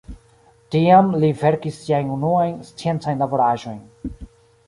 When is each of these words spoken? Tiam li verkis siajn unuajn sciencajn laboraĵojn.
Tiam 0.75 1.11
li 1.23 1.27
verkis 1.41 1.75
siajn 1.83 2.09
unuajn 2.15 2.55
sciencajn 2.71 3.21
laboraĵojn. 3.25 3.79